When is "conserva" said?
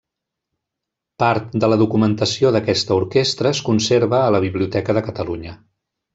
3.69-4.23